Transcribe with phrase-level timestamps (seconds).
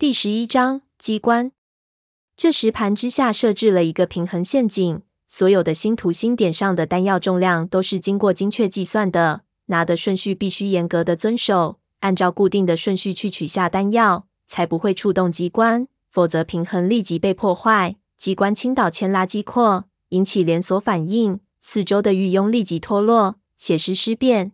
[0.00, 1.50] 第十一章机关。
[2.36, 24.52] 这石盘之下设置了一个平衡陷阱，所有的星图星点上的弹药重量都是经过精确计算的，拿的顺序必须严格的遵守，按照固定的顺序去取下弹药，才不会触动机关，否则平衡立即被破坏，机关倾倒牵拉机扩，引起连锁反应，四周的御佣立即脱落，血尸尸变。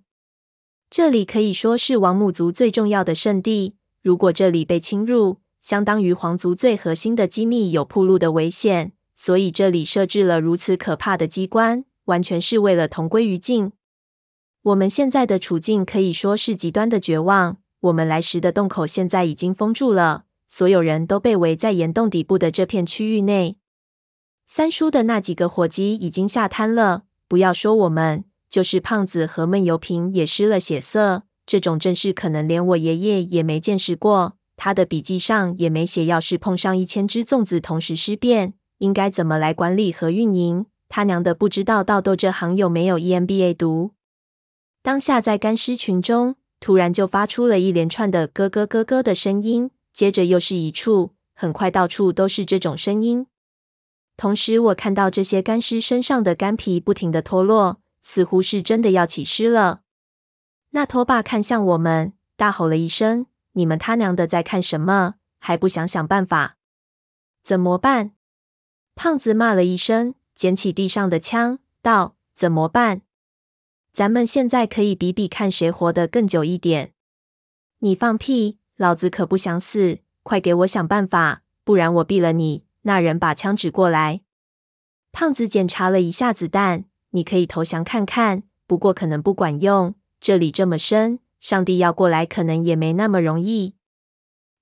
[0.88, 3.74] 这里可以说是王母族最重要的圣地。
[4.04, 8.92] 如果这里被侵入，相当于皇族最核心的机密有暴露的危险。
[9.16, 13.72] 所以这里设置了如此可怕的机关，完全是为了同归于尽。
[14.60, 17.56] 我们现在的处境可以说是极端的绝望。
[17.80, 23.56] 我们来时的洞口现在已经封住了，所有人都被围在岩洞底部的这片区域内。
[24.46, 31.22] 三叔的那几个伙计已经吓瘫了，不要说我们，就是胖子和闷油瓶也失了血色。
[31.46, 40.66] 这种阵势可能连我爷爷也没见识过，他的笔记上也没写，要是碰上一千只粽子同时尸变，应该怎么来管理和运营？
[40.88, 43.92] 他娘的，不知道盗豆这行有没有 EMBA 读？
[44.82, 53.26] 当下在干尸群中，突然就发出了一连串的咯咯咯咯的声音，接着又是一处，很快到处都是这种声音。
[54.16, 59.80] 同时，我看到这些干尸身上的干皮不停地脱落，似乎是真的要起尸了。
[60.74, 65.14] 那拖把看向我们，大吼了一声：“你们他娘的在看什么？
[65.38, 66.56] 还不想想办法？
[67.44, 68.10] 怎么办？”
[68.96, 73.02] 胖子骂了一声，捡起地上的枪，道：“怎么办？
[73.92, 76.92] 咱们现在可以比比看谁活得更久一点。”
[77.78, 78.58] 你放屁！
[78.76, 80.00] 老子可不想死！
[80.24, 82.64] 快给我想办法，不然我毙了你！
[82.82, 84.22] 那人把枪指过来。
[85.12, 89.94] 胖子检查了一下子弹，你可以投降看看，不过可能不管用。
[90.24, 93.74] 这里这么深，上帝要过来可能也没那么容易。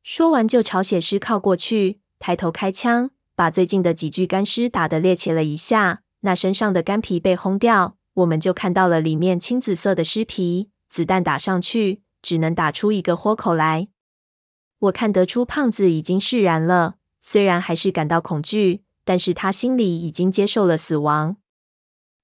[0.03, 6.03] 说完，就朝血尸靠过去，抬头开枪，把最近的几具干尸打得趔趄了一下。
[6.23, 10.71] 那身上的干皮被轰掉，我们就看到了里面青紫色的尸皮。
[10.91, 13.87] 子弹打上去，只能打出一个豁口来。
[14.81, 21.37] 我看得出胖子已经释然了，虽然还是感到恐惧，但是他心里已经接受了死亡。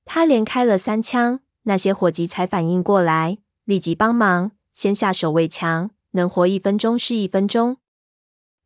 [0.04, 1.38] 他连开了三枪。
[1.68, 7.76] 那些伙计才反应过来，立即帮忙，先下手为强，能活一分钟是一分钟。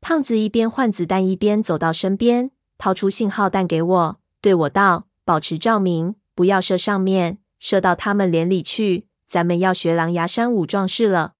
[0.00, 9.08] 胖子一边换子弹，一边走到身边，掏出信号弹给我，对我道：“保持照明，不要射上面，射到他们脸里去。
[9.26, 11.34] 咱们要学狼牙山五壮士了。”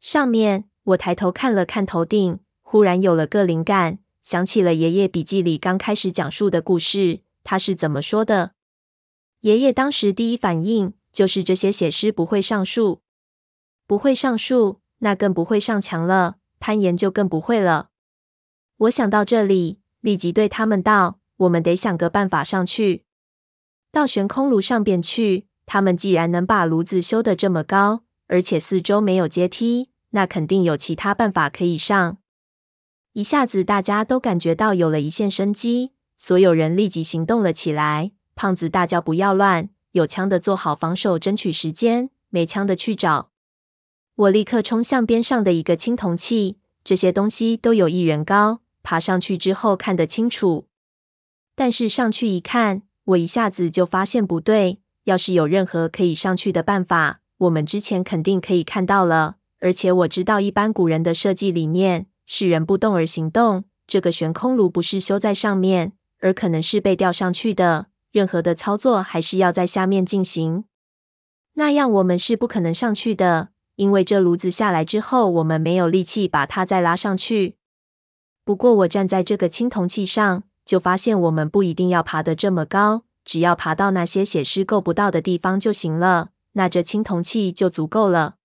[0.00, 8.52] 上面，我抬头看了看头顶，忽然有了个灵感，想起了爷爷笔记里刚开始讲述的故事，他是怎么说的？
[9.40, 13.00] 爷爷当时第一反应就是这些写诗不会上树，
[13.86, 17.88] 不会上树，那更不会上墙了，攀岩就更不会了。
[18.76, 23.04] 我想到这里，立即对他们道：“我们得想个办法上去，
[23.90, 25.46] 到悬空炉上边去。
[25.64, 32.18] 他们既然能把炉子修得这么高，而且四周没有阶梯，那肯定有其他办法可以上。”
[33.14, 38.12] 一下子，大家都感觉到有了一线生机，所有人立即行动了起来。
[38.40, 39.68] 胖子大叫：“不要乱！
[39.92, 43.32] 有枪的做好防守，争取时间；没枪的去找。”
[44.16, 50.66] 我立刻冲向边上的一个青铜器，这些东西都有一人高，爬上去之后看得清楚。
[51.54, 54.80] 但是上去一看，我一下子就发现不对。
[55.04, 59.36] 要是有任何可以上去的办法，我们之前肯定可以看到了。
[59.58, 63.64] 而且我知道，一般古人的设计理念是人不动而行动。
[63.86, 67.88] 这个悬空炉不是修在上面，而可能是被吊上去的。
[68.12, 70.64] 任何的操作还是要在下面进行，
[71.54, 77.56] 那样我们是不可能上去的，因为这炉子下来之后，我们没有力气把它再拉上去。
[78.44, 88.36] 不过我站在这个青铜器上，就发现我们不一定要爬得这么高，只要爬到那些血尸够不到的地方就行了，那这青铜器就足够了。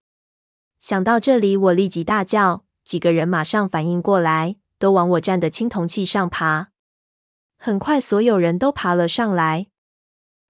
[0.80, 6.68] 想到这里，我立即大叫，几个人马上反应过来，都往我站的青铜器上爬。
[7.66, 9.66] 很快，所有人都爬了上来。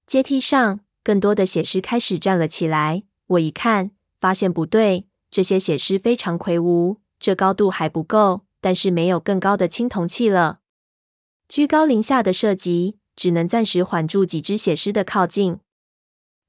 [0.06, 3.04] 阶梯上，更多的血尸开始站了起来。
[3.28, 10.60] 我一看，发现不对，这些血尸非常魁梧，这高度还不够，但是没有更高的青铜器了。
[11.48, 15.60] 居高临下的射击，只能暂时缓住几只血尸的靠近。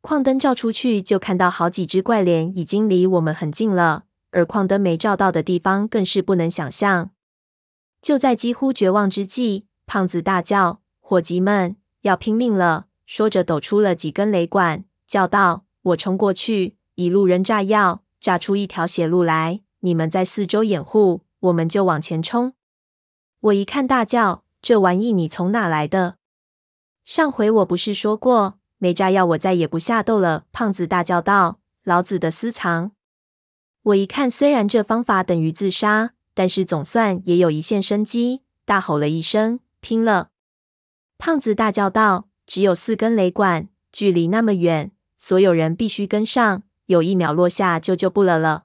[0.01, 7.13] 矿灯照出去，就看到好几只怪脸已经离我们很近了，而矿灯没照到的地方，更是不能想象。
[8.03, 19.61] 就在几乎绝望之际，胖子大叫：“伙计们，要拼命了！”说着，抖出了几根雷管，叫道：“我冲过去，一路扔炸药，炸出一条血路来。
[19.81, 22.55] 你们在四周掩护，我们就往前冲。
[23.39, 26.17] 我一看，大叫：“这玩意你从哪来的？
[27.05, 32.91] 上回我不是说过，没炸药我再也不下豆了。”胖子大叫道：“老子的私藏！”
[33.85, 40.31] 我一看，虽然这方法等于自杀，但是总算也有一线生机，大吼了一声：“拼了！”
[41.17, 48.65] 胖子大叫道：“只有四根雷管，距离那么远，所有人必须跟上，有一秒落下就救不了了。”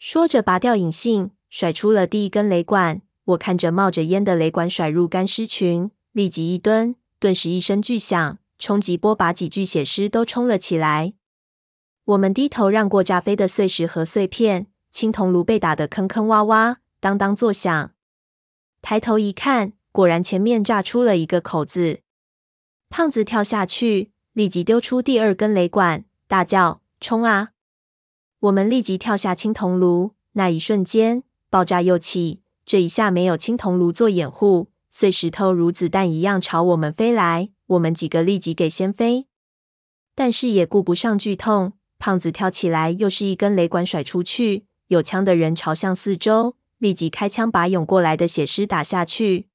[0.00, 3.02] 说着，拔掉引信，甩出了第一根雷管。
[3.24, 11.12] 我看着冒着烟的雷管甩入干尸群，立即一蹲，顿时一声巨响，冲击波把几具血尸都冲了起来。
[12.04, 17.92] 我们低头让过炸飞的碎石和碎片，青铜炉被打得坑坑洼洼，当当作响。
[18.80, 22.00] 抬头一看，果然前面炸出了一个口子。
[22.88, 27.50] 胖子跳下去，立即丢出第二根雷管，大叫：“冲啊！”
[28.40, 32.40] 我们立即跳下青铜炉，那一瞬间爆炸又起。
[32.64, 39.26] 这一下没有青铜炉做掩护，碎石头如子弹一样朝我们飞来，我们几个立即给掀飞，
[40.14, 41.72] 但是也顾不上剧痛。
[41.98, 49.48] 胖子跳起来，又是一根雷管甩出去，有枪的人朝向四周，立即开枪把涌过来的血尸打下去。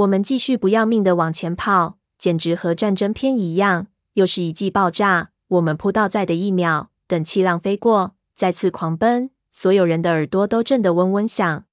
[0.00, 3.88] 我们继续不要命的往前跑，简直和战争片一样。
[4.14, 11.64] 又是一记爆炸，我们扑倒在的一秒，等气浪飞过，再次狂奔，所有人的耳朵都震得嗡嗡响。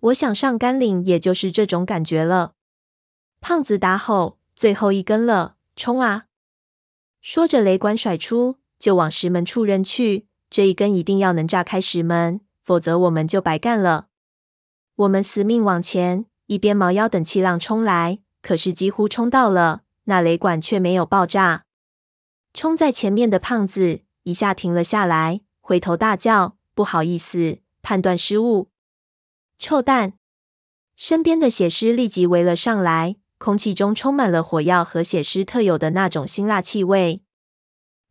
[0.00, 2.54] 我想上甘岭，也就是这种感觉了。
[3.40, 6.26] 胖子大吼：“最后一根了，冲啊！”
[7.22, 10.26] 说着，雷管甩出，就往石门处扔去。
[10.50, 14.08] 这一根一定要能炸开石门，否则我们就白干了。
[14.96, 21.64] 我们死命往前，一边猫腰等气浪冲来，可是几乎冲到了，那雷管却没有爆炸。
[22.54, 28.70] 冲在前面的胖子一下停了下来，回头大叫：“不好意思，判断失误。”
[29.58, 30.14] 臭蛋！
[30.94, 37.22] 身边的血尸立即围了上来，空气中充满了火药和血尸特有的那种辛辣气味。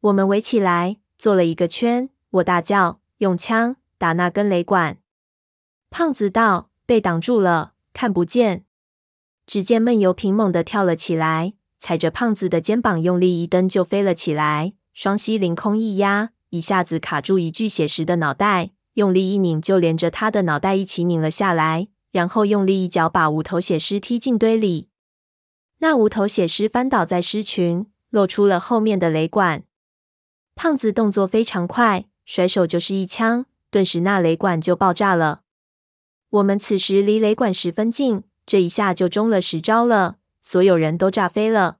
[0.01, 4.97] 我们围起来做了一个圈，我大叫：“用枪打那根雷管！”
[5.89, 8.65] 胖子道：“被挡住了，看不见。”
[9.47, 18.71] 只见闷油瓶猛地跳了起来，踩着胖子的肩膀用力一蹬就飞了起来，双膝凌空一压，一下子卡住一具血尸的脑袋。
[18.95, 24.89] 用力一拧，就连着他的脑袋一起拧了下来，然后用力一脚把无头血尸踢进堆里。
[25.79, 29.63] 那无头血尸翻倒在尸群，露出了后面的雷管。
[30.55, 35.41] 胖子动作非常快，甩手就是一枪，顿时那雷管就爆炸了。
[36.35, 41.77] 我们此时离雷管十分近，这一下就中了十招了，所有人都炸飞了。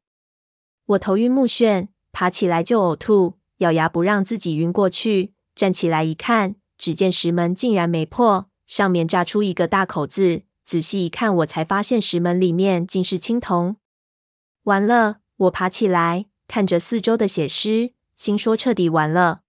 [0.86, 6.56] 我头晕目眩，爬起来就呕吐，咬牙不让自己晕过去，站起来一看。
[6.78, 10.44] 只见石门竟然没破，上面炸出一个大口子。
[10.64, 13.76] 仔细一看，我才发现石门里面竟是青铜。
[14.64, 15.18] 完了！
[15.38, 19.42] 我爬起来，看着四周的血尸，心说彻底完了。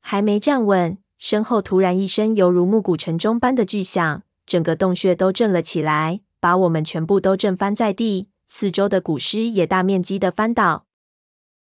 [0.00, 8.28] 还没站稳，身后突然一声犹如暮鼓晨钟般的巨响，整个洞穴都震了起来，把我们全部都震翻在地。
[8.48, 10.86] 四周的古尸也大面积的翻倒。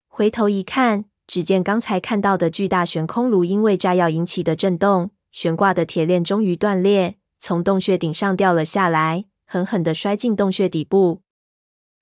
[0.08, 1.06] 回头一看。
[1.26, 11.22] 只见刚才看到的巨大悬空炉，因为炸药引起的震动，悬挂的铁链终于断裂，从洞穴顶上掉了下来，狠狠地摔进洞穴底部。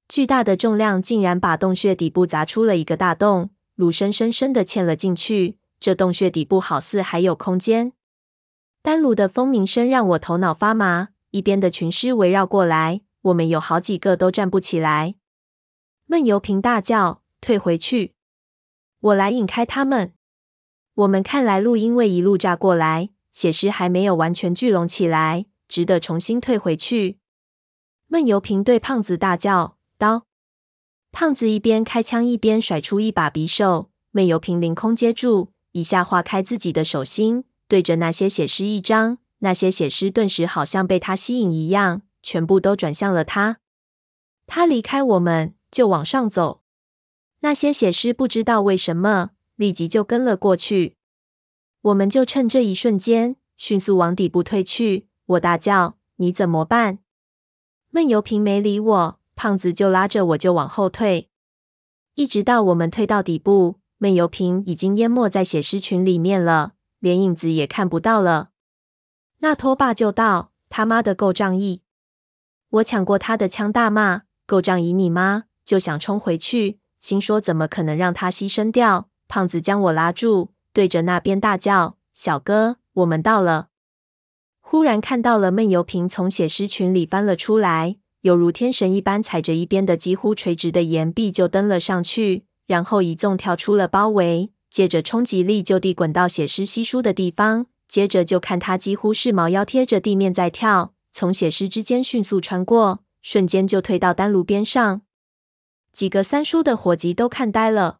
[0.09, 5.59] 巨大的重量竟然把洞穴底部砸出了一个大洞，炉深深深地嵌了进去。
[5.81, 7.93] 这洞穴底部好似还有空间。
[8.83, 15.15] 丹炉的蜂鸣声让我头脑发麻，一边的群尸围绕过来，我们有好几个都站不起来。
[16.05, 18.13] 闷油瓶大叫：“退回去！”
[19.01, 20.13] 我来引开他们。
[20.93, 27.17] 我们看来路因为一路炸过来，血尸还没有完全聚拢起来，只得重新退回去。
[28.07, 30.27] 闷油瓶对胖子大叫：“刀！”
[31.11, 43.59] 胖子一边开枪一边甩出一把匕首，闷油瓶凌空接住，一下划开自己的手心，对着那些血尸一张，那些血尸顿时好像被他吸引一样，全部都转向了他。
[44.47, 46.61] 他离开我们，就往上走。
[47.39, 50.97] 那些血尸不知道为什么立即就跟了过去，
[51.81, 55.07] 我们就趁这一瞬间迅速往底部退去。
[55.25, 56.99] 我大叫：“你怎么办？”
[57.89, 61.29] 闷油瓶没理我，胖子就拉着我就往后退，
[62.15, 68.50] 一直到我们退到底部，闷油瓶已经淹没在血尸群里面了，连影子也看不到了。
[69.41, 71.84] 那拖把就道：“他妈的够仗义！”
[72.72, 76.79] 我抢过他的枪，大骂：“够仗义你妈！”就想冲回去。
[77.00, 79.08] 心说怎么可能让他牺牲掉？
[79.27, 83.67] 胖子将我拉住，对着那边大叫：“小哥，我们到了！”
[84.62, 97.65] 忽然看到了闷油瓶从血尸群里翻了出来，犹如天神一般，踩着一边的几乎垂直的岩壁就登了上去，然后一纵跳出了包围，借着冲击力就地滚到血尸稀疏的地方。
[97.89, 105.01] 接着就看他几乎是毛腰贴着地面在跳，从血尸之间迅速穿过，瞬间就退到丹炉边上。
[105.91, 107.97] 几个三叔的伙计都看呆了。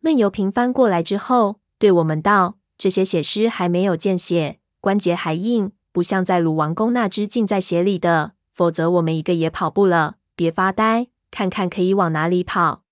[0.00, 10.14] 闷油瓶翻过来之后，对我们道：“这些血尸还没有见血。”关节还硬，不像在鲁王宫那只浸在血里的，否则我们一个也跑不了。
[10.34, 12.83] 别发呆，看看可以往哪里跑。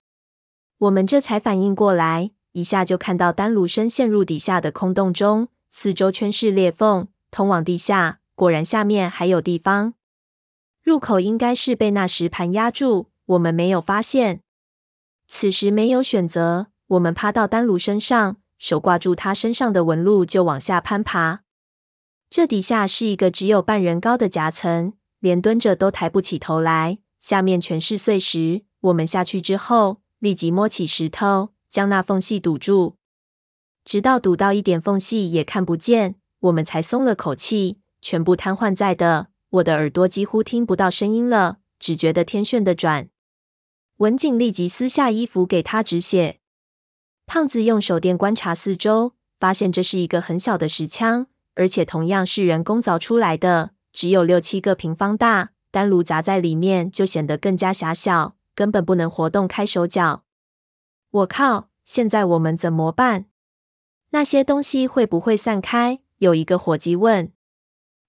[0.82, 8.18] 我们这才反应过来，一下就看到丹炉深陷入底下的空洞中，四周全是裂缝，通往地下。
[8.34, 9.94] 果然下面还有地方，
[10.82, 14.40] 入口应该是被那石盘压住，我们没有发现。
[15.28, 21.42] 此时没有选择，我们趴到丹炉身上，手挂住它身上的纹路，就往下攀爬。
[22.28, 28.64] 这底下是一个只有半人高的夹层，连蹲着都抬不起头来，下面全是碎石。
[28.80, 32.94] 我们下去之后，立即摸起石头，将那缝隙堵住，
[33.84, 37.80] 直到堵到一点缝隙也看不见，我们才松了口气。
[38.00, 43.08] 全部瘫痪在的，我的耳朵几乎听不到声音了，只觉得天旋地转。
[43.96, 46.38] 文景立即撕下衣服给他止血。
[47.26, 51.26] 胖子用手电观察四周，发现这是一个很小的石腔。
[51.56, 60.24] 而且同样是人工凿出来的，只有六七个平方大，丹炉砸在里面就显得更加狭小，根本不能活动开手脚。
[61.10, 61.68] 我靠！
[61.84, 63.26] 现在我们怎么办？
[64.10, 66.00] 那些东西会不会散开？
[66.18, 67.32] 有一个伙计问。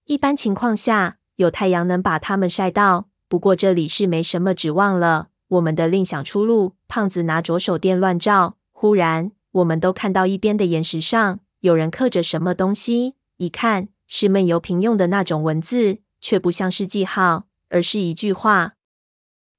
[0.06, 5.30] 一般情况下，有太阳能把它们晒到，不过这里是没什么指望了。
[5.48, 6.76] 我们得另想出路。
[6.88, 13.16] 胖子拿着手电乱照，忽然我们都看到一边的岩石上有人刻着什么东西。
[13.38, 18.76] 一看是闷油瓶用的那种文字，却不像是记号，而是一句话。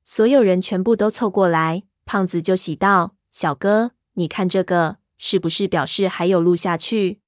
[0.04, 7.20] 所有人全部都凑过来，胖子就喜道：“小哥，你看这个，是不是表示还有路下去？”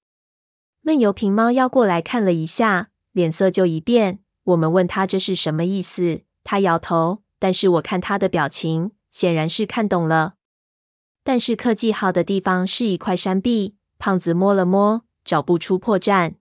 [0.82, 4.20] 闷油瓶猫腰过来看了一下，脸色就一变。
[4.44, 7.22] 我们问他这是什么意思，他摇头。
[7.38, 10.34] 但是我看他的表情，显然是看懂了。
[11.24, 15.02] 但是刻记号的地方是一块山壁，胖子摸了摸。
[15.24, 16.34] 找不出破绽，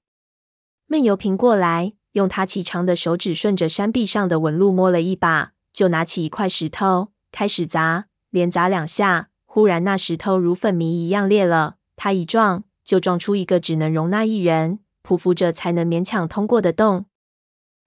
[0.86, 11.76] 闷油瓶过来，用他骐长的手指顺着山壁上的纹路摸了一把，就拿起一块石头开始砸，连砸两下，忽然那石头如粉泥一样裂了。
[11.98, 17.08] 他一撞，就撞出一个只能容纳一人匍匐着才能勉强通过的洞。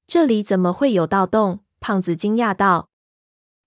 [0.07, 1.61] 这里怎么会有盗洞？
[1.80, 2.90] 胖子惊讶道：“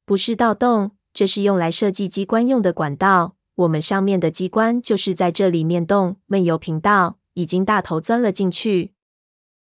[0.05, 3.35] 不是盗洞，这是用来设计机关用的管道。
[3.55, 7.17] 我们上面的机关就是在这里面动。”闷油瓶道。
[7.33, 8.93] 已经大头钻了进去，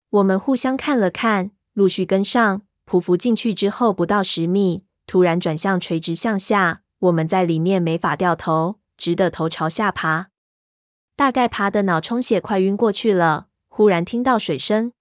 [0.09, 6.83] 我们互相看了看，陆续跟上，匍匐进去之后不到十米，突然转向垂直向下。
[6.99, 10.31] 我们在里面没法掉头，只得头朝下爬，
[11.15, 13.47] 大概爬得脑充血，快晕过去了。
[13.69, 14.93] 忽然听到水声，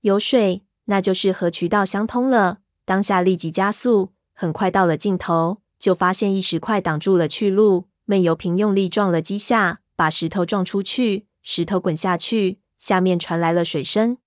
[0.00, 2.58] 有水，那就是和渠道相通了。
[2.84, 7.86] 当下立即加速，很快到了尽头，就发现一石块挡住了去路。
[8.06, 11.28] 闷油瓶用力撞了几下，把石头撞出去。
[11.40, 14.18] 石头滚下去，下面传来了水声。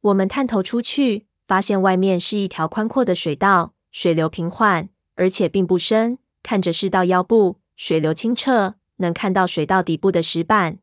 [0.00, 10.78] 我们探头出去，发现外面是一条宽阔的水道，水流平缓，而且并不深，看着是到腰部，水流清澈，能看到水道底部的石板。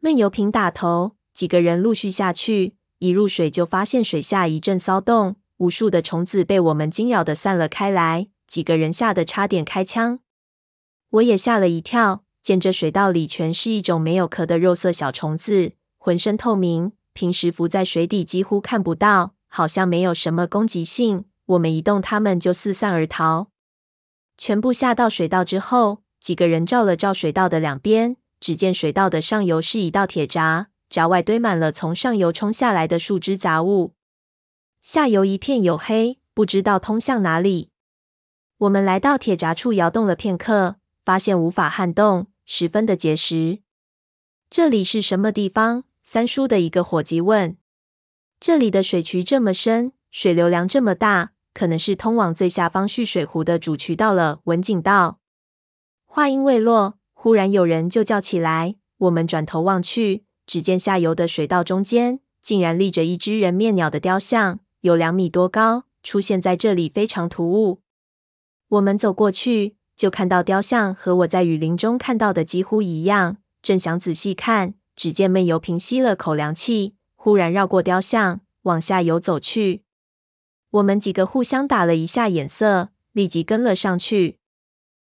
[0.00, 10.20] 闷油瓶打头，几个人陆续下去，一入水就发现水下一阵骚动，无数的虫子被我们惊扰的散了开来，几个人吓得差点开枪。
[11.12, 12.24] 我也吓了一跳。
[12.42, 21.26] 见这水道里全是一种没有壳的肉色小虫子，浑身透明，平时浮在水底几乎看不到，好像没有什么攻击性。
[21.44, 23.50] 我们一动，它们就四散而逃。
[24.38, 33.94] 全部下到水道之后，几个人照了照水道的两边，只见水道的上游是一道铁闸，闸外堆满了从上游冲下来的树枝杂物，
[34.80, 37.70] 下游一片黝黑，不知道通向哪里。
[38.58, 42.28] 我们来到铁闸处，摇动了片刻，发现无法撼动。
[42.46, 43.60] 十分的结实。
[44.48, 45.84] 这里是什么地方？
[46.02, 47.56] 三叔的一个伙计问。
[48.40, 54.40] 这里的水渠这么深，水流量这么大，可能是通往最下方蓄水湖的主渠道了。
[54.44, 55.18] 文景道。
[56.06, 58.76] 话音未落，忽然有人就叫起来。
[58.96, 67.82] 我们转头望去，只见下游的水道中间，竟然立着一只人面鸟的雕像，有两米多高，出现在这里非常突兀。
[68.68, 69.76] 我们走过去。
[69.94, 73.36] 就看到雕像和我在雨林中看到的几乎一样。
[73.60, 79.82] 正想仔细看，只见闷油瓶吸了口凉气，忽然绕过雕像，往下游走去。
[80.70, 84.39] 我们几个互相打了一下眼色，立即跟了上去。